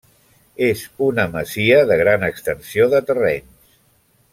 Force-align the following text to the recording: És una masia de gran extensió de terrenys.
És 0.67 0.81
una 1.09 1.25
masia 1.35 1.77
de 1.93 1.99
gran 2.03 2.29
extensió 2.31 2.91
de 2.95 3.07
terrenys. 3.11 3.73